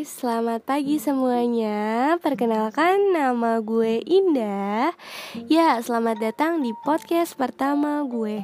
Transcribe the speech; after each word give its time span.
selamat 0.00 0.64
pagi 0.64 0.96
semuanya. 0.96 2.16
Perkenalkan 2.24 3.12
nama 3.12 3.60
gue 3.60 4.00
Indah. 4.00 4.96
Ya, 5.44 5.76
selamat 5.76 6.16
datang 6.24 6.64
di 6.64 6.72
podcast 6.88 7.36
pertama 7.36 8.00
gue. 8.08 8.40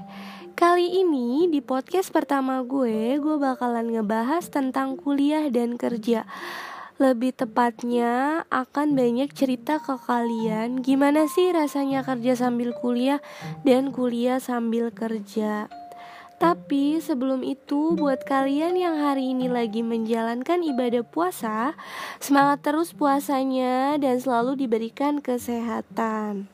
Kali 0.53 1.01
ini 1.01 1.49
di 1.53 1.61
podcast 1.61 2.09
pertama 2.13 2.61
gue 2.65 3.17
Gue 3.21 3.37
bakalan 3.41 3.89
ngebahas 3.89 4.45
tentang 4.53 5.01
kuliah 5.01 5.49
dan 5.49 5.81
kerja. 5.81 6.29
Lebih 7.01 7.33
tepatnya 7.33 8.45
akan 8.53 8.93
banyak 8.93 9.33
cerita 9.33 9.81
ke 9.81 9.97
kalian. 9.97 10.85
Gimana 10.85 11.25
sih 11.25 11.57
rasanya 11.57 12.05
kerja 12.05 12.37
sambil 12.37 12.77
kuliah 12.77 13.25
dan 13.65 13.97
kuliah 13.97 14.45
sambil 14.45 14.93
kerja 14.93 15.73
tapi 16.37 17.01
sebelum 17.01 17.41
itu, 17.41 17.97
buat 17.97 18.21
kalian 18.29 18.77
yang 18.77 19.01
hari 19.01 19.33
ini 19.33 19.49
lagi 19.49 19.81
menjalankan 19.81 20.61
ibadah 20.61 21.01
puasa, 21.01 21.73
semangat 22.21 22.61
terus 22.61 22.93
puasanya 22.93 23.97
dan 23.97 24.21
selalu 24.21 24.61
diberikan 24.61 25.25
kesehatan. 25.25 26.53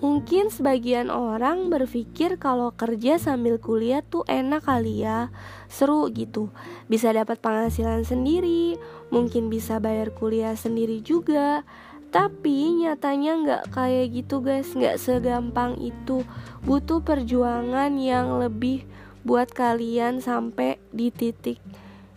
Mungkin 0.00 0.48
sebagian 0.48 1.12
orang 1.12 1.68
berpikir 1.68 2.40
kalau 2.40 2.72
kerja 2.72 3.20
sambil 3.20 3.60
kuliah 3.60 4.00
tuh 4.00 4.24
enak 4.24 4.64
kali 4.64 5.04
ya, 5.04 5.28
seru 5.68 6.08
gitu. 6.08 6.48
Bisa 6.88 7.12
dapat 7.12 7.36
penghasilan 7.44 8.08
sendiri, 8.08 8.80
mungkin 9.12 9.52
bisa 9.52 9.76
bayar 9.76 10.08
kuliah 10.16 10.56
sendiri 10.56 11.04
juga. 11.04 11.68
Tapi 12.10 12.82
nyatanya 12.82 13.32
nggak 13.38 13.64
kayak 13.70 14.06
gitu 14.10 14.42
guys, 14.42 14.70
nggak 14.74 14.98
segampang 14.98 15.78
itu. 15.78 16.26
Butuh 16.66 16.98
perjuangan 17.00 17.94
yang 17.94 18.42
lebih 18.42 18.82
buat 19.22 19.46
kalian 19.54 20.18
sampai 20.18 20.82
di 20.90 21.14
titik 21.14 21.62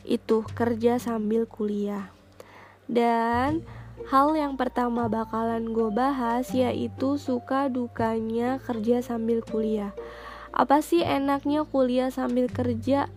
itu 0.03 0.44
kerja 0.58 0.99
sambil 0.99 1.45
kuliah. 1.45 2.11
Dan 2.89 3.64
hal 4.09 4.36
yang 4.36 4.59
pertama 4.59 5.08
bakalan 5.08 5.71
gue 5.71 5.89
bahas 5.94 6.49
yaitu 6.52 7.16
suka 7.16 7.71
dukanya 7.71 8.59
kerja 8.66 8.99
sambil 8.99 9.45
kuliah. 9.45 9.95
Apa 10.53 10.83
sih 10.86 11.02
enaknya 11.02 11.66
kuliah 11.66 12.09
sambil 12.14 12.52
kerja? 12.52 13.09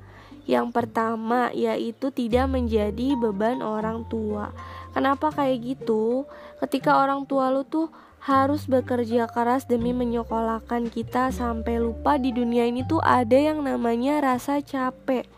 Yang 0.46 0.66
pertama 0.70 1.50
yaitu 1.50 2.14
tidak 2.14 2.46
menjadi 2.46 3.18
beban 3.18 3.60
orang 3.66 4.06
tua. 4.06 4.54
Kenapa 4.96 5.28
kayak 5.28 5.60
gitu? 5.60 6.24
Ketika 6.56 7.04
orang 7.04 7.28
tua 7.28 7.52
lu 7.52 7.68
tuh 7.68 7.92
harus 8.24 8.64
bekerja 8.64 9.28
keras 9.28 9.68
demi 9.68 9.92
menyekolahkan 9.92 10.88
kita 10.88 11.28
sampai 11.28 11.76
lupa 11.76 12.16
di 12.16 12.32
dunia 12.32 12.64
ini 12.64 12.80
tuh 12.80 13.04
ada 13.04 13.36
yang 13.36 13.60
namanya 13.60 14.24
rasa 14.24 14.64
capek. 14.64 15.28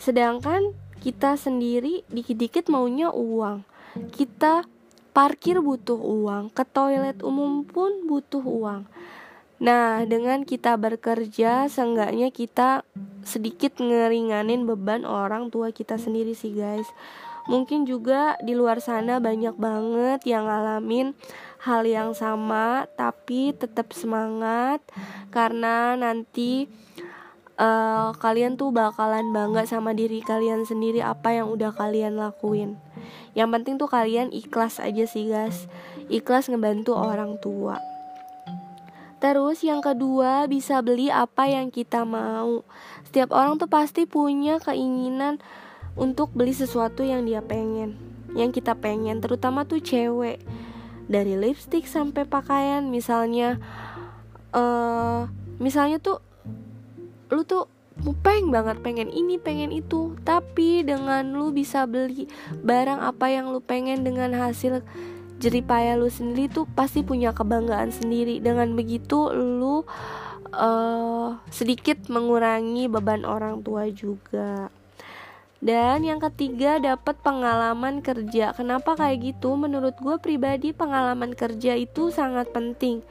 Sedangkan 0.00 0.72
kita 1.04 1.36
sendiri 1.36 2.08
dikit-dikit 2.08 2.72
maunya 2.72 3.12
uang. 3.12 3.68
Kita 4.16 4.64
parkir 5.12 5.60
butuh 5.60 6.00
uang, 6.00 6.48
ke 6.56 6.64
toilet 6.64 7.20
umum 7.20 7.68
pun 7.68 8.08
butuh 8.08 8.40
uang. 8.40 8.88
Nah, 9.60 10.08
dengan 10.08 10.48
kita 10.48 10.80
bekerja, 10.80 11.68
seenggaknya 11.68 12.32
kita 12.32 12.80
sedikit 13.28 13.76
ngeringanin 13.76 14.64
beban 14.64 15.04
orang 15.04 15.52
tua 15.52 15.68
kita 15.68 16.00
sendiri 16.00 16.32
sih, 16.32 16.56
guys. 16.56 16.88
Mungkin 17.50 17.82
juga 17.82 18.38
di 18.38 18.54
luar 18.54 18.78
sana 18.78 19.18
banyak 19.18 19.58
banget 19.58 20.22
yang 20.22 20.46
ngalamin 20.46 21.18
hal 21.66 21.82
yang 21.82 22.14
sama, 22.14 22.86
tapi 22.94 23.50
tetap 23.50 23.90
semangat 23.90 24.78
karena 25.34 25.98
nanti 25.98 26.70
uh, 27.58 28.14
kalian 28.16 28.54
tuh 28.54 28.70
bakalan 28.70 29.34
bangga 29.34 29.66
sama 29.66 29.92
diri 29.92 30.22
kalian 30.22 30.64
sendiri 30.64 31.02
apa 31.02 31.36
yang 31.36 31.50
udah 31.50 31.74
kalian 31.74 32.16
lakuin. 32.16 32.78
Yang 33.34 33.48
penting 33.58 33.74
tuh 33.82 33.90
kalian 33.90 34.30
ikhlas 34.30 34.78
aja 34.78 35.04
sih 35.10 35.26
guys, 35.26 35.66
ikhlas 36.06 36.48
ngebantu 36.48 36.94
orang 36.94 37.36
tua. 37.42 37.82
Terus 39.20 39.60
yang 39.60 39.84
kedua 39.84 40.48
bisa 40.48 40.80
beli 40.80 41.12
apa 41.12 41.44
yang 41.44 41.68
kita 41.68 42.08
mau. 42.08 42.64
Setiap 43.04 43.36
orang 43.36 43.60
tuh 43.60 43.68
pasti 43.68 44.08
punya 44.08 44.56
keinginan 44.56 45.44
untuk 45.98 46.30
beli 46.34 46.54
sesuatu 46.54 47.02
yang 47.02 47.26
dia 47.26 47.42
pengen 47.42 48.10
yang 48.34 48.54
kita 48.54 48.78
pengen 48.78 49.18
terutama 49.18 49.66
tuh 49.66 49.82
cewek. 49.82 50.42
Dari 51.10 51.34
lipstick 51.34 51.90
sampai 51.90 52.22
pakaian 52.22 52.86
misalnya 52.86 53.58
uh, 54.54 55.26
misalnya 55.58 55.98
tuh 55.98 56.22
lu 57.34 57.42
tuh 57.42 57.66
peng 58.22 58.54
banget 58.54 58.78
pengen 58.78 59.10
ini 59.10 59.34
pengen 59.34 59.74
itu 59.74 60.14
tapi 60.22 60.86
dengan 60.86 61.34
lu 61.34 61.50
bisa 61.50 61.84
beli 61.90 62.30
barang 62.62 63.02
apa 63.02 63.26
yang 63.26 63.50
lu 63.50 63.58
pengen 63.58 64.06
dengan 64.06 64.30
hasil 64.38 64.86
jeripaya 65.42 65.98
lu 65.98 66.06
sendiri 66.06 66.46
tuh 66.46 66.70
pasti 66.78 67.02
punya 67.02 67.34
kebanggaan 67.34 67.90
sendiri. 67.90 68.38
Dengan 68.38 68.78
begitu 68.78 69.34
lu 69.34 69.82
uh, 70.54 71.28
sedikit 71.50 72.06
mengurangi 72.06 72.86
beban 72.86 73.26
orang 73.26 73.66
tua 73.66 73.90
juga 73.90 74.70
dan 75.60 76.00
yang 76.00 76.16
ketiga 76.24 76.80
dapat 76.80 77.20
pengalaman 77.20 78.00
kerja. 78.00 78.56
Kenapa 78.56 78.96
kayak 78.96 79.36
gitu? 79.36 79.60
Menurut 79.60 79.92
gue 80.00 80.16
pribadi 80.16 80.72
pengalaman 80.72 81.36
kerja 81.36 81.76
itu 81.76 82.08
sangat 82.08 82.48
penting. 82.48 83.04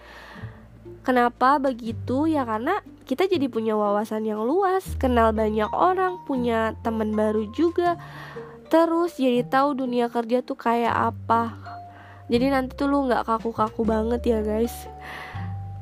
Kenapa 1.06 1.62
begitu? 1.62 2.26
Ya 2.26 2.42
karena 2.50 2.82
kita 3.06 3.30
jadi 3.30 3.50
punya 3.50 3.74
wawasan 3.74 4.26
yang 4.26 4.46
luas 4.46 4.86
Kenal 4.98 5.34
banyak 5.34 5.70
orang, 5.74 6.26
punya 6.26 6.74
teman 6.82 7.14
baru 7.14 7.46
juga. 7.54 8.02
Terus 8.74 9.22
jadi 9.22 9.46
tahu 9.46 9.86
dunia 9.86 10.10
kerja 10.10 10.42
tuh 10.42 10.58
kayak 10.58 11.14
apa. 11.14 11.54
Jadi 12.30 12.50
nanti 12.50 12.78
tuh 12.78 12.90
lu 12.90 13.10
gak 13.10 13.26
kaku-kaku 13.26 13.81
banget 13.86 14.22
ya 14.26 14.40
guys. 14.42 14.74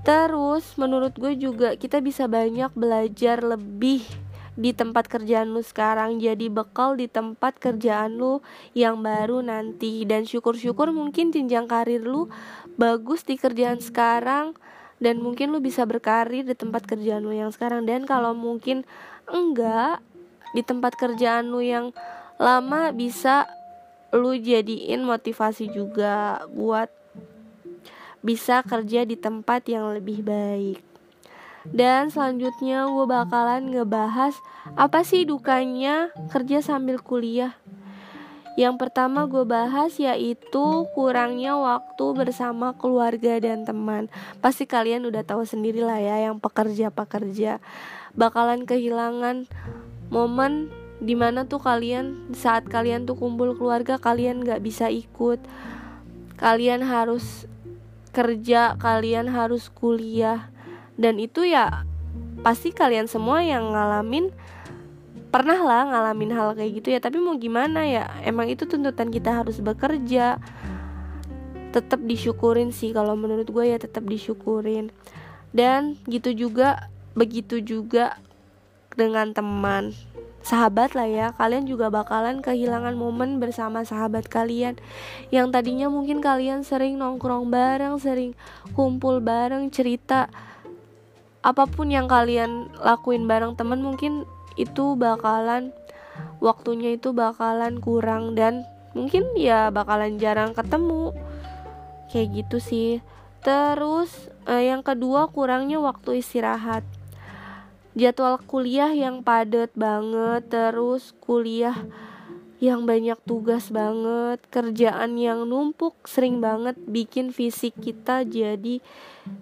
Terus 0.04 0.64
menurut 0.80 1.16
gue 1.16 1.36
juga 1.36 1.76
kita 1.76 2.00
bisa 2.00 2.28
banyak 2.32 2.72
belajar 2.76 3.44
lebih 3.44 4.27
di 4.58 4.74
tempat 4.74 5.06
kerjaan 5.06 5.54
lu 5.54 5.62
sekarang. 5.62 6.18
Jadi 6.18 6.50
bekal 6.50 6.98
di 6.98 7.06
tempat 7.06 7.62
kerjaan 7.62 8.18
lu 8.18 8.42
yang 8.74 9.00
baru 9.00 9.46
nanti. 9.46 10.04
Dan 10.04 10.26
syukur-syukur 10.26 10.90
mungkin 10.90 11.30
jenjang 11.30 11.70
karir 11.70 12.02
lu 12.02 12.28
bagus 12.76 13.22
di 13.22 13.38
kerjaan 13.38 13.78
sekarang. 13.80 14.58
Dan 14.98 15.22
mungkin 15.22 15.54
lu 15.54 15.62
bisa 15.62 15.86
berkarir 15.86 16.42
di 16.42 16.58
tempat 16.58 16.90
kerjaan 16.90 17.22
lu 17.22 17.32
yang 17.32 17.54
sekarang. 17.54 17.86
Dan 17.86 18.10
kalau 18.10 18.34
mungkin 18.34 18.82
enggak 19.30 20.02
di 20.58 20.66
tempat 20.66 20.98
kerjaan 20.98 21.54
lu 21.54 21.62
yang 21.62 21.94
lama 22.42 22.90
bisa 22.90 23.46
lu 24.10 24.34
jadiin 24.34 25.06
motivasi 25.06 25.70
juga 25.70 26.42
buat 26.50 26.90
bisa 28.26 28.66
kerja 28.66 29.06
di 29.06 29.14
tempat 29.14 29.70
yang 29.70 29.94
lebih 29.94 30.26
baik 30.26 30.87
dan 31.76 32.08
selanjutnya 32.08 32.88
gue 32.88 33.06
bakalan 33.08 33.72
ngebahas 33.72 34.36
apa 34.80 35.04
sih 35.04 35.28
dukanya 35.28 36.16
kerja 36.32 36.64
sambil 36.64 37.00
kuliah. 37.04 37.56
Yang 38.58 38.90
pertama 38.90 39.30
gue 39.30 39.46
bahas 39.46 39.94
yaitu 40.02 40.90
kurangnya 40.98 41.54
waktu 41.62 42.06
bersama 42.18 42.74
keluarga 42.74 43.38
dan 43.38 43.70
teman. 43.70 44.10
Pasti 44.42 44.66
kalian 44.66 45.06
udah 45.06 45.22
tahu 45.22 45.46
sendiri 45.46 45.86
lah 45.86 46.02
ya 46.02 46.26
yang 46.26 46.42
pekerja-pekerja 46.42 47.62
bakalan 48.18 48.66
kehilangan 48.66 49.46
momen 50.10 50.74
di 50.98 51.14
mana 51.14 51.46
tuh 51.46 51.62
kalian 51.62 52.34
saat 52.34 52.66
kalian 52.66 53.06
tuh 53.06 53.14
kumpul 53.14 53.54
keluarga 53.54 54.02
kalian 54.02 54.42
gak 54.42 54.66
bisa 54.66 54.90
ikut. 54.90 55.38
Kalian 56.38 56.82
harus 56.82 57.46
kerja, 58.10 58.74
kalian 58.82 59.30
harus 59.30 59.70
kuliah 59.70 60.50
dan 60.98 61.22
itu 61.22 61.46
ya 61.46 61.86
pasti 62.42 62.74
kalian 62.74 63.06
semua 63.06 63.46
yang 63.46 63.74
ngalamin 63.74 64.34
pernah 65.30 65.60
lah 65.62 65.86
ngalamin 65.94 66.34
hal 66.34 66.58
kayak 66.58 66.82
gitu 66.82 66.88
ya. 66.98 67.00
Tapi 67.00 67.22
mau 67.22 67.38
gimana 67.38 67.86
ya 67.86 68.10
emang 68.26 68.50
itu 68.50 68.66
tuntutan 68.66 69.14
kita 69.14 69.44
harus 69.44 69.62
bekerja. 69.62 70.42
Tetap 71.70 72.02
disyukurin 72.02 72.74
sih 72.74 72.96
kalau 72.96 73.14
menurut 73.14 73.46
gue 73.46 73.66
ya 73.70 73.78
tetap 73.78 74.08
disyukurin. 74.10 74.90
Dan 75.54 76.02
gitu 76.10 76.34
juga 76.34 76.90
begitu 77.14 77.62
juga 77.62 78.18
dengan 78.98 79.30
teman 79.36 79.94
sahabat 80.42 80.96
lah 80.96 81.06
ya. 81.06 81.28
Kalian 81.36 81.68
juga 81.68 81.92
bakalan 81.92 82.40
kehilangan 82.42 82.96
momen 82.96 83.38
bersama 83.38 83.84
sahabat 83.84 84.32
kalian. 84.32 84.80
Yang 85.30 85.48
tadinya 85.54 85.92
mungkin 85.92 86.24
kalian 86.24 86.64
sering 86.64 86.98
nongkrong 86.98 87.52
bareng 87.52 88.00
sering 88.00 88.34
kumpul 88.74 89.20
bareng 89.20 89.70
cerita 89.70 90.32
apa 91.48 91.64
pun 91.64 91.88
yang 91.88 92.12
kalian 92.12 92.68
lakuin 92.84 93.24
bareng 93.24 93.56
temen 93.56 93.80
mungkin 93.80 94.28
itu 94.60 95.00
bakalan 95.00 95.72
waktunya 96.44 97.00
itu 97.00 97.16
bakalan 97.16 97.80
kurang 97.80 98.36
dan 98.36 98.68
mungkin 98.92 99.32
ya 99.40 99.72
bakalan 99.72 100.20
jarang 100.20 100.52
ketemu. 100.52 101.16
Kayak 102.12 102.28
gitu 102.44 102.58
sih. 102.60 102.92
Terus 103.46 104.12
eh, 104.44 104.68
yang 104.68 104.84
kedua 104.84 105.32
kurangnya 105.32 105.80
waktu 105.80 106.20
istirahat. 106.20 106.84
Jadwal 107.98 108.38
kuliah 108.46 108.94
yang 108.94 109.26
padat 109.26 109.74
banget 109.74 110.52
terus 110.54 111.18
kuliah 111.18 111.74
yang 112.58 112.90
banyak 112.90 113.18
tugas 113.26 113.70
banget, 113.70 114.42
kerjaan 114.50 115.14
yang 115.18 115.46
numpuk 115.46 115.94
sering 116.10 116.42
banget 116.42 116.74
bikin 116.90 117.30
fisik 117.30 117.78
kita 117.78 118.26
jadi 118.26 118.82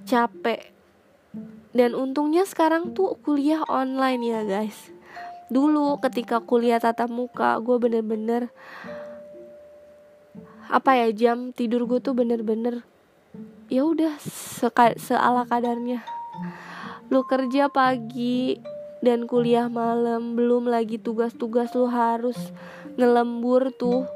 capek. 0.04 0.75
Dan 1.76 1.92
untungnya 1.92 2.48
sekarang 2.48 2.96
tuh 2.96 3.20
kuliah 3.20 3.60
online 3.68 4.22
ya 4.24 4.42
guys. 4.48 4.96
Dulu 5.52 6.00
ketika 6.00 6.40
kuliah 6.40 6.80
tatap 6.80 7.12
muka, 7.12 7.60
gue 7.60 7.76
bener-bener 7.76 8.48
apa 10.66 10.98
ya 10.98 11.14
jam 11.14 11.54
tidur 11.54 11.86
gue 11.86 12.02
tuh 12.02 12.18
bener-bener 12.18 12.82
ya 13.68 13.84
udah 13.84 14.16
seala 14.98 15.44
kadarnya. 15.46 16.02
Lu 17.12 17.28
kerja 17.28 17.68
pagi 17.70 18.58
dan 19.04 19.28
kuliah 19.28 19.68
malam, 19.68 20.34
belum 20.34 20.72
lagi 20.72 20.98
tugas-tugas 20.98 21.76
lu 21.76 21.92
harus 21.92 22.40
ngelembur 22.96 23.76
tuh 23.76 24.08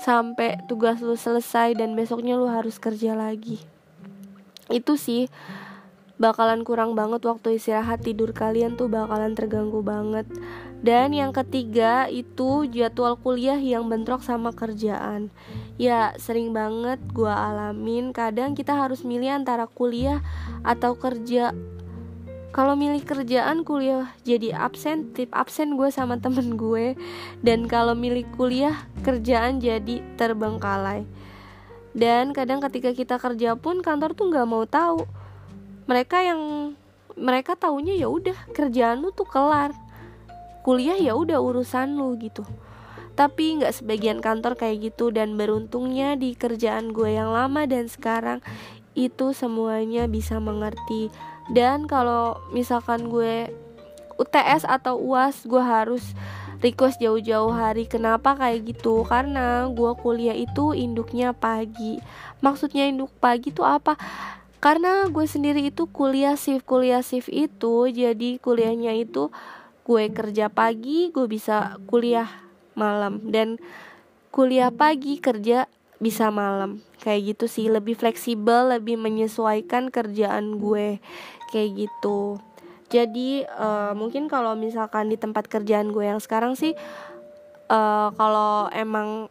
sampai 0.00 0.62
tugas 0.70 1.04
lu 1.04 1.14
selesai 1.14 1.76
dan 1.76 1.92
besoknya 1.92 2.38
lu 2.38 2.46
harus 2.46 2.78
kerja 2.78 3.18
lagi 3.18 3.58
itu 4.70 4.94
sih 5.00 5.26
bakalan 6.18 6.66
kurang 6.66 6.98
banget 6.98 7.22
waktu 7.22 7.62
istirahat 7.62 8.02
tidur 8.02 8.34
kalian 8.34 8.74
tuh 8.74 8.90
bakalan 8.90 9.38
terganggu 9.38 9.80
banget. 9.80 10.26
Dan 10.78 11.10
yang 11.10 11.34
ketiga 11.34 12.06
itu 12.06 12.66
jadwal 12.70 13.18
kuliah 13.18 13.58
yang 13.58 13.90
bentrok 13.90 14.22
sama 14.22 14.54
kerjaan. 14.54 15.30
Ya 15.78 16.14
sering 16.18 16.54
banget 16.54 17.02
gue 17.14 17.30
alamin 17.30 18.14
kadang 18.14 18.54
kita 18.54 18.74
harus 18.74 19.02
milih 19.02 19.30
antara 19.42 19.66
kuliah 19.66 20.22
atau 20.62 20.94
kerja. 20.94 21.54
Kalau 22.54 22.74
milih 22.74 23.02
kerjaan 23.06 23.62
kuliah 23.62 24.10
jadi 24.22 24.54
absen 24.54 25.14
tip 25.14 25.30
absen 25.34 25.74
gue 25.74 25.90
sama 25.90 26.18
temen 26.18 26.54
gue. 26.58 26.94
Dan 27.42 27.66
kalau 27.66 27.98
milih 27.98 28.26
kuliah 28.34 28.74
kerjaan 29.02 29.58
jadi 29.58 30.02
terbengkalai. 30.14 31.06
Dan 31.94 32.30
kadang 32.30 32.62
ketika 32.62 32.94
kita 32.94 33.18
kerja 33.18 33.58
pun 33.58 33.82
kantor 33.82 34.14
tuh 34.14 34.30
nggak 34.30 34.46
mau 34.46 34.62
tahu 34.62 35.17
mereka 35.88 36.20
yang 36.20 36.76
mereka 37.16 37.56
taunya 37.56 37.96
ya 37.96 38.12
udah 38.12 38.36
kerjaan 38.52 39.00
lu 39.00 39.10
tuh 39.10 39.26
kelar. 39.26 39.72
Kuliah 40.62 41.00
ya 41.00 41.16
udah 41.16 41.40
urusan 41.40 41.96
lu 41.96 42.14
gitu. 42.20 42.44
Tapi 43.16 43.58
nggak 43.58 43.82
sebagian 43.82 44.22
kantor 44.22 44.54
kayak 44.54 44.92
gitu 44.92 45.10
dan 45.10 45.34
beruntungnya 45.34 46.14
di 46.14 46.36
kerjaan 46.36 46.94
gue 46.94 47.16
yang 47.18 47.34
lama 47.34 47.66
dan 47.66 47.90
sekarang 47.90 48.44
itu 48.92 49.32
semuanya 49.32 50.06
bisa 50.06 50.38
mengerti. 50.38 51.10
Dan 51.48 51.88
kalau 51.88 52.36
misalkan 52.52 53.08
gue 53.08 53.48
UTS 54.20 54.68
atau 54.68 55.00
UAS 55.00 55.48
gue 55.48 55.62
harus 55.62 56.04
request 56.60 57.00
jauh-jauh 57.00 57.50
hari 57.50 57.88
kenapa 57.88 58.36
kayak 58.36 58.76
gitu? 58.76 59.08
Karena 59.08 59.66
gue 59.72 59.96
kuliah 59.98 60.36
itu 60.36 60.76
induknya 60.76 61.32
pagi. 61.32 61.98
Maksudnya 62.44 62.86
induk 62.86 63.10
pagi 63.18 63.50
tuh 63.50 63.66
apa 63.66 63.98
karena 64.58 65.06
gue 65.06 65.26
sendiri 65.26 65.70
itu 65.70 65.86
kuliah 65.90 66.34
shift 66.34 66.66
kuliah 66.66 67.02
shift 67.02 67.30
itu 67.30 67.86
jadi 67.90 68.42
kuliahnya 68.42 68.98
itu 68.98 69.30
gue 69.88 70.04
kerja 70.12 70.52
pagi 70.52 71.08
gue 71.14 71.24
bisa 71.24 71.80
kuliah 71.88 72.28
malam. 72.78 73.18
Dan 73.26 73.58
kuliah 74.30 74.70
pagi 74.70 75.18
kerja 75.18 75.66
bisa 75.98 76.30
malam. 76.30 76.78
Kayak 77.02 77.34
gitu 77.34 77.44
sih 77.50 77.66
lebih 77.66 77.98
fleksibel 77.98 78.76
lebih 78.78 78.94
menyesuaikan 78.94 79.90
kerjaan 79.90 80.62
gue. 80.62 81.02
Kayak 81.50 81.88
gitu. 81.88 82.38
Jadi 82.88 83.44
uh, 83.48 83.92
mungkin 83.92 84.30
kalau 84.32 84.56
misalkan 84.56 85.12
di 85.12 85.16
tempat 85.20 85.50
kerjaan 85.50 85.92
gue 85.92 86.08
yang 86.08 86.22
sekarang 86.22 86.56
sih 86.56 86.72
uh, 87.68 88.08
kalau 88.16 88.72
emang 88.72 89.28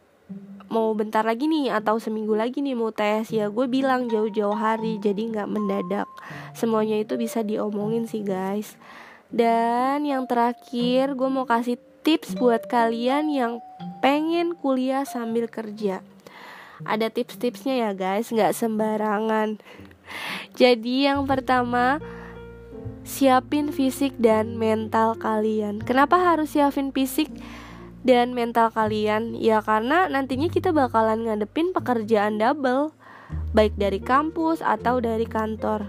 mau 0.68 0.92
bentar 0.92 1.24
lagi 1.24 1.48
nih 1.48 1.72
atau 1.72 1.96
seminggu 1.96 2.36
lagi 2.36 2.60
nih 2.60 2.76
mau 2.76 2.92
tes. 2.92 3.32
Ya 3.32 3.48
gue 3.48 3.66
bilang 3.68 4.06
jauh-jauh 4.08 4.56
hari 4.56 5.00
jadi 5.00 5.28
nggak 5.32 5.48
mendadak. 5.48 6.08
Semuanya 6.52 7.00
itu 7.00 7.16
bisa 7.16 7.40
diomongin 7.40 8.04
sih 8.04 8.20
guys. 8.24 8.76
Dan 9.28 10.08
yang 10.08 10.24
terakhir 10.24 11.12
gue 11.12 11.28
mau 11.28 11.44
kasih 11.44 11.76
tips 12.04 12.36
buat 12.36 12.64
kalian 12.68 13.28
yang 13.28 13.52
pengen 14.00 14.56
kuliah 14.56 15.04
sambil 15.04 15.48
kerja. 15.48 16.00
Ada 16.84 17.10
tips-tipsnya 17.12 17.88
ya 17.88 17.90
guys. 17.92 18.32
Nggak 18.32 18.56
sembarangan. 18.56 19.60
Jadi 20.56 21.08
yang 21.08 21.28
pertama 21.28 22.00
siapin 23.08 23.72
fisik 23.72 24.12
dan 24.20 24.60
mental 24.60 25.16
kalian. 25.16 25.80
Kenapa 25.80 26.20
harus 26.20 26.52
siapin 26.52 26.92
fisik 26.92 27.32
dan 28.02 28.34
mental 28.34 28.70
kalian? 28.74 29.38
Ya 29.38 29.62
karena 29.62 30.10
nantinya 30.10 30.50
kita 30.50 30.74
bakalan 30.74 31.26
ngadepin 31.26 31.70
pekerjaan 31.72 32.38
double, 32.38 32.90
baik 33.54 33.78
dari 33.78 34.02
kampus 34.02 34.60
atau 34.60 34.98
dari 34.98 35.24
kantor. 35.24 35.86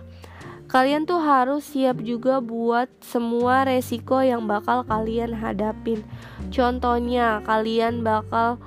Kalian 0.70 1.10
tuh 1.10 1.18
harus 1.18 1.66
siap 1.66 1.98
juga 2.06 2.46
buat 2.46 2.94
semua 3.02 3.66
resiko 3.66 4.22
yang 4.22 4.46
bakal 4.46 4.86
kalian 4.86 5.34
hadapin. 5.34 6.06
Contohnya, 6.54 7.42
kalian 7.42 8.06
bakal 8.06 8.62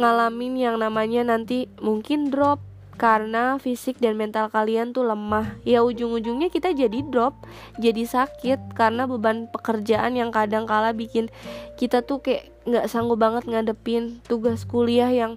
ngalamin 0.00 0.56
yang 0.56 0.80
namanya 0.80 1.36
nanti 1.36 1.68
mungkin 1.76 2.32
drop 2.32 2.71
karena 3.00 3.56
fisik 3.58 3.98
dan 3.98 4.14
mental 4.14 4.48
kalian 4.52 4.92
tuh 4.92 5.04
lemah. 5.06 5.58
Ya 5.66 5.82
ujung-ujungnya 5.82 6.52
kita 6.52 6.72
jadi 6.72 7.02
drop 7.06 7.34
jadi 7.80 8.04
sakit 8.04 8.76
karena 8.76 9.08
beban 9.08 9.48
pekerjaan 9.50 10.14
yang 10.14 10.30
kadang 10.30 10.68
kala 10.68 10.92
bikin 10.94 11.32
kita 11.80 12.04
tuh 12.04 12.20
kayak 12.20 12.52
nggak 12.62 12.86
sanggup 12.86 13.18
banget 13.18 13.48
ngadepin 13.48 14.22
tugas 14.28 14.62
kuliah 14.62 15.10
yang 15.10 15.34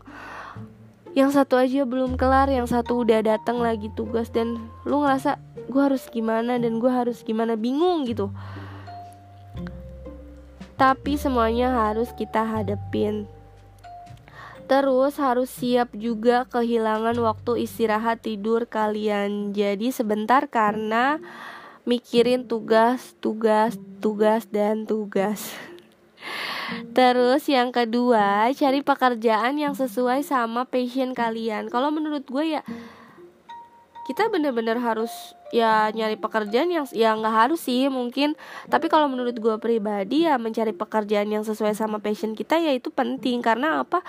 yang 1.16 1.32
satu 1.32 1.56
aja 1.56 1.88
belum 1.88 2.20
kelar 2.20 2.52
yang 2.52 2.68
satu 2.68 3.08
udah 3.08 3.24
datang 3.24 3.64
lagi 3.64 3.88
tugas 3.96 4.28
dan 4.36 4.60
lu 4.84 5.00
ngerasa 5.00 5.40
gue 5.72 5.82
harus 5.82 6.06
gimana 6.12 6.60
dan 6.60 6.78
gue 6.78 6.92
harus 6.92 7.24
gimana? 7.24 7.56
Bingung 7.56 8.04
gitu. 8.04 8.30
Tapi 10.76 11.16
semuanya 11.16 11.72
harus 11.88 12.12
kita 12.20 12.44
hadepin 12.44 13.32
Terus 14.66 15.22
harus 15.22 15.50
siap 15.54 15.94
juga 15.94 16.50
kehilangan 16.50 17.14
waktu 17.22 17.70
istirahat 17.70 18.26
tidur 18.26 18.66
kalian. 18.66 19.54
Jadi 19.54 19.94
sebentar 19.94 20.50
karena 20.50 21.22
mikirin 21.86 22.50
tugas, 22.50 23.14
tugas, 23.22 23.78
tugas 24.02 24.50
dan 24.50 24.90
tugas. 24.90 25.54
Terus 26.98 27.46
yang 27.46 27.70
kedua, 27.70 28.50
cari 28.58 28.82
pekerjaan 28.82 29.62
yang 29.62 29.78
sesuai 29.78 30.26
sama 30.26 30.66
passion 30.66 31.14
kalian. 31.14 31.70
Kalau 31.70 31.94
menurut 31.94 32.26
gue 32.26 32.58
ya 32.58 32.66
kita 34.06 34.30
bener-bener 34.30 34.78
harus 34.78 35.10
ya 35.50 35.90
nyari 35.90 36.14
pekerjaan 36.14 36.70
yang 36.70 36.86
ya 36.94 37.18
nggak 37.18 37.36
harus 37.50 37.66
sih 37.66 37.90
mungkin 37.90 38.38
tapi 38.70 38.86
kalau 38.86 39.10
menurut 39.10 39.34
gue 39.34 39.56
pribadi 39.58 40.30
ya 40.30 40.38
mencari 40.38 40.78
pekerjaan 40.78 41.26
yang 41.26 41.42
sesuai 41.42 41.74
sama 41.74 41.98
passion 41.98 42.38
kita 42.38 42.62
ya 42.62 42.70
itu 42.70 42.94
penting 42.94 43.42
karena 43.42 43.82
apa 43.82 44.06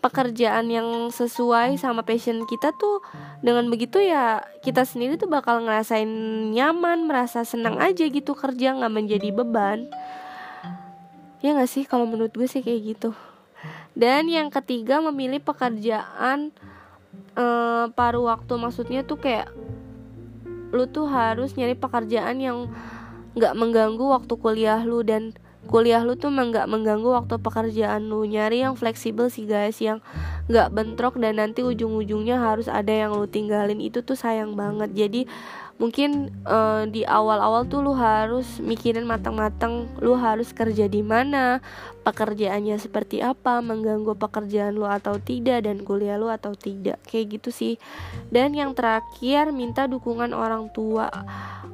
pekerjaan 0.00 0.72
yang 0.72 1.12
sesuai 1.12 1.76
sama 1.76 2.02
passion 2.02 2.48
kita 2.48 2.72
tuh 2.74 3.04
dengan 3.44 3.68
begitu 3.68 4.00
ya 4.00 4.40
kita 4.64 4.88
sendiri 4.88 5.20
tuh 5.20 5.28
bakal 5.28 5.60
ngerasain 5.60 6.08
nyaman 6.50 7.04
merasa 7.04 7.44
senang 7.44 7.76
aja 7.78 8.08
gitu 8.08 8.32
kerja 8.32 8.74
nggak 8.80 8.92
menjadi 8.92 9.28
beban. 9.30 9.86
Ya 11.44 11.56
nggak 11.56 11.70
sih 11.70 11.84
kalau 11.84 12.08
menurut 12.08 12.32
gue 12.32 12.48
sih 12.48 12.64
kayak 12.64 12.80
gitu. 12.96 13.10
Dan 13.92 14.32
yang 14.32 14.48
ketiga 14.48 15.04
memilih 15.04 15.40
pekerjaan 15.44 16.52
eh, 17.36 17.84
paruh 17.92 18.24
waktu. 18.28 18.56
Maksudnya 18.56 19.04
tuh 19.04 19.20
kayak 19.20 19.52
lu 20.70 20.86
tuh 20.88 21.06
harus 21.10 21.52
nyari 21.58 21.74
pekerjaan 21.74 22.38
yang 22.40 22.70
nggak 23.34 23.54
mengganggu 23.54 24.04
waktu 24.10 24.34
kuliah 24.38 24.82
lu 24.82 25.06
dan 25.06 25.34
kuliah 25.68 26.00
lu 26.00 26.16
tuh 26.16 26.32
nggak 26.32 26.70
mengganggu 26.70 27.10
waktu 27.10 27.36
pekerjaan 27.36 28.08
lu. 28.08 28.24
Nyari 28.24 28.64
yang 28.64 28.78
fleksibel 28.78 29.28
sih 29.28 29.44
guys 29.44 29.76
yang 29.82 30.00
nggak 30.48 30.72
bentrok 30.72 31.20
dan 31.20 31.36
nanti 31.36 31.60
ujung-ujungnya 31.60 32.40
harus 32.40 32.70
ada 32.70 32.90
yang 32.90 33.12
lu 33.12 33.28
tinggalin. 33.28 33.78
Itu 33.82 34.00
tuh 34.00 34.16
sayang 34.16 34.56
banget. 34.56 34.96
Jadi 34.96 35.28
mungkin 35.80 36.28
uh, 36.44 36.84
di 36.84 37.08
awal-awal 37.08 37.64
tuh 37.64 37.80
lu 37.80 37.96
harus 37.96 38.60
mikirin 38.60 39.08
matang-matang 39.08 39.88
lu 40.04 40.12
harus 40.12 40.52
kerja 40.52 40.84
di 40.92 41.00
mana 41.00 41.64
pekerjaannya 42.04 42.76
seperti 42.76 43.24
apa 43.24 43.64
mengganggu 43.64 44.12
pekerjaan 44.12 44.76
lu 44.76 44.84
atau 44.84 45.16
tidak 45.16 45.64
dan 45.64 45.80
kuliah 45.84 46.16
lu 46.16 46.32
atau 46.32 46.56
tidak. 46.56 47.00
Kayak 47.04 47.40
gitu 47.40 47.50
sih. 47.52 47.74
Dan 48.32 48.56
yang 48.56 48.72
terakhir 48.72 49.52
minta 49.52 49.84
dukungan 49.84 50.32
orang 50.32 50.72
tua. 50.72 51.08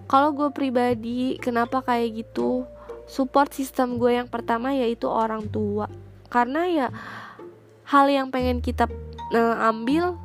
Kalau 0.06 0.30
gue 0.34 0.54
pribadi 0.54 1.34
kenapa 1.42 1.82
kayak 1.82 2.26
gitu 2.26 2.66
support 3.06 3.54
sistem 3.54 3.96
gue 3.96 4.18
yang 4.18 4.28
pertama 4.28 4.74
yaitu 4.74 5.06
orang 5.06 5.46
tua. 5.48 5.86
Karena 6.28 6.66
ya 6.66 6.86
hal 7.86 8.10
yang 8.10 8.34
pengen 8.34 8.58
kita 8.58 8.90
uh, 9.32 9.56
ambil 9.70 10.18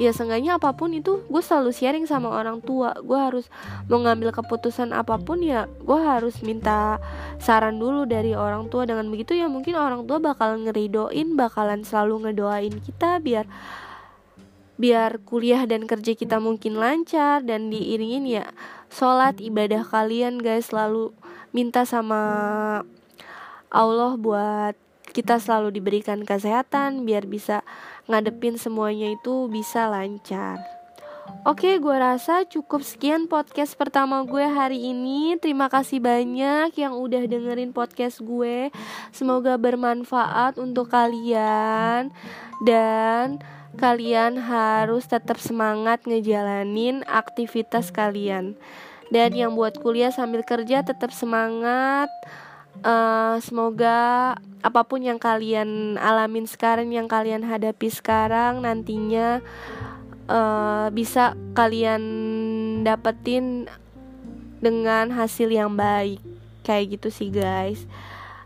ya 0.00 0.16
seenggaknya 0.16 0.56
apa 0.56 0.72
pun 0.72 0.96
itu 0.96 1.20
gue 1.28 1.42
selalu 1.44 1.76
sharing 1.76 2.06
sama 2.08 2.32
orang 2.32 2.64
tua. 2.64 2.96
Gue 3.04 3.20
harus 3.20 3.46
mengambil 3.90 4.32
keputusan 4.32 4.96
apa 4.96 5.20
pun 5.20 5.44
ya 5.44 5.68
gue 5.68 6.00
harus 6.00 6.40
minta 6.40 6.96
saran 7.36 7.76
dulu 7.76 8.08
dari 8.08 8.32
orang 8.32 8.72
tua. 8.72 8.88
Dengan 8.88 9.12
begitu 9.12 9.36
ya 9.36 9.50
mungkin 9.50 9.76
orang 9.76 10.08
tua 10.08 10.16
bakal 10.16 10.56
ngeridoin 10.56 11.36
bakalan 11.36 11.84
selalu 11.84 12.30
ngedoain 12.30 12.80
kita 12.80 13.20
biar 13.20 13.44
biar 14.80 15.20
kuliah 15.28 15.68
dan 15.68 15.84
kerja 15.84 16.16
kita 16.16 16.40
mungkin 16.40 16.80
lancar 16.80 17.44
dan 17.44 17.68
diiringin 17.68 18.24
ya. 18.24 18.48
Sholat 18.88 19.36
ibadah 19.44 19.84
kalian 19.84 20.40
guys 20.40 20.72
selalu 20.72 21.12
minta 21.50 21.82
sama 21.86 22.20
Allah 23.70 24.14
buat 24.18 24.74
kita 25.10 25.42
selalu 25.42 25.74
diberikan 25.74 26.22
kesehatan 26.22 27.02
biar 27.02 27.26
bisa 27.26 27.66
ngadepin 28.06 28.58
semuanya 28.58 29.10
itu 29.10 29.50
bisa 29.50 29.90
lancar. 29.90 30.62
Oke, 31.46 31.78
gue 31.78 31.96
rasa 31.96 32.42
cukup 32.42 32.82
sekian 32.82 33.30
podcast 33.30 33.78
pertama 33.78 34.20
gue 34.26 34.42
hari 34.44 34.90
ini. 34.90 35.38
Terima 35.38 35.70
kasih 35.70 36.02
banyak 36.02 36.74
yang 36.74 36.98
udah 36.98 37.22
dengerin 37.24 37.70
podcast 37.70 38.18
gue. 38.18 38.74
Semoga 39.14 39.54
bermanfaat 39.54 40.58
untuk 40.58 40.90
kalian 40.90 42.10
dan 42.66 43.38
kalian 43.78 44.42
harus 44.42 45.06
tetap 45.06 45.38
semangat 45.38 46.02
ngejalanin 46.04 47.06
aktivitas 47.06 47.94
kalian. 47.94 48.58
Dan 49.10 49.34
yang 49.34 49.58
buat 49.58 49.76
kuliah 49.82 50.14
sambil 50.14 50.46
kerja 50.46 50.86
tetap 50.86 51.10
semangat. 51.10 52.08
Uh, 52.80 53.42
semoga 53.42 54.38
apa 54.62 54.80
pun 54.86 55.02
yang 55.02 55.18
kalian 55.18 55.98
alamin 55.98 56.46
sekarang, 56.46 56.94
yang 56.94 57.10
kalian 57.10 57.42
hadapi 57.42 57.90
sekarang, 57.90 58.62
nantinya 58.62 59.42
uh, 60.30 60.88
bisa 60.94 61.34
kalian 61.58 62.02
dapetin 62.86 63.66
dengan 64.62 65.10
hasil 65.10 65.50
yang 65.50 65.74
baik. 65.74 66.22
Kayak 66.62 67.02
gitu 67.02 67.08
sih, 67.10 67.28
guys. 67.34 67.82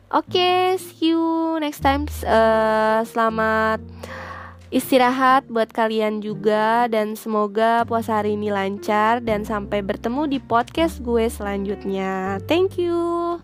Oke, 0.08 0.38
okay, 0.38 0.58
see 0.80 1.12
you 1.12 1.20
next 1.60 1.84
time. 1.84 2.08
Uh, 2.24 3.04
selamat 3.04 3.84
istirahat 4.72 5.48
buat 5.50 5.72
kalian 5.72 6.22
juga 6.24 6.86
dan 6.88 7.18
semoga 7.18 7.84
puasa 7.84 8.22
hari 8.22 8.38
ini 8.38 8.48
lancar 8.48 9.20
dan 9.20 9.42
sampai 9.42 9.84
bertemu 9.84 10.30
di 10.30 10.38
podcast 10.40 11.02
gue 11.04 11.26
selanjutnya. 11.28 12.40
Thank 12.48 12.80
you. 12.80 13.40